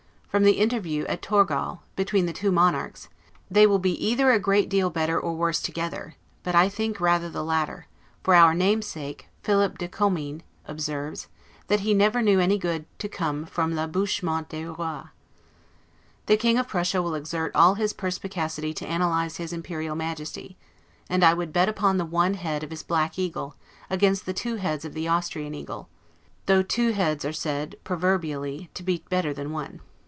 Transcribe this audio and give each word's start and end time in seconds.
From 0.35 0.43
the 0.43 0.59
interview 0.61 1.03
at 1.07 1.21
Torgaw, 1.21 1.79
between 1.97 2.25
the 2.25 2.31
two 2.31 2.53
monarchs, 2.53 3.09
they 3.49 3.67
will 3.67 3.79
be 3.79 4.01
either 4.01 4.31
a 4.31 4.39
great 4.39 4.69
deal 4.69 4.89
better 4.89 5.19
or 5.19 5.33
worse 5.35 5.59
together; 5.61 6.15
but 6.43 6.55
I 6.55 6.69
think 6.69 7.01
rather 7.01 7.29
the 7.29 7.43
latter; 7.43 7.87
for 8.23 8.33
our 8.33 8.53
namesake, 8.53 9.27
Philip 9.43 9.77
de 9.77 9.89
Co 9.89 10.09
mines, 10.09 10.41
observes, 10.65 11.27
that 11.67 11.81
he 11.81 11.93
never 11.93 12.21
knew 12.21 12.39
any 12.39 12.57
good 12.57 12.85
come 13.11 13.45
from 13.45 13.75
l'abouchement 13.75 14.47
des 14.47 14.67
Rois. 14.67 15.09
The 16.27 16.37
King 16.37 16.57
of 16.57 16.69
Prussia 16.69 17.01
will 17.01 17.13
exert 17.15 17.51
all 17.53 17.73
his 17.73 17.91
perspicacity 17.91 18.73
to 18.75 18.87
analyze 18.87 19.35
his 19.35 19.51
Imperial 19.51 19.97
Majesty; 19.97 20.55
and 21.09 21.25
I 21.25 21.33
would 21.33 21.51
bet 21.51 21.67
upon 21.67 21.97
the 21.97 22.05
one 22.05 22.35
head 22.35 22.63
of 22.63 22.71
his 22.71 22.83
black 22.83 23.19
eagle, 23.19 23.55
against 23.89 24.25
the 24.25 24.33
two 24.33 24.55
heads 24.55 24.85
of 24.85 24.93
the 24.93 25.09
Austrian 25.09 25.53
eagle; 25.53 25.89
though 26.45 26.63
two 26.63 26.91
heads 26.91 27.25
are 27.25 27.33
said, 27.33 27.75
proverbially, 27.83 28.69
to 28.73 28.81
be 28.81 29.03
better 29.09 29.33
than 29.33 29.51
one. 29.51 29.81